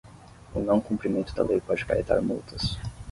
[0.55, 2.75] O não cumprimento da lei pode acarretar multas.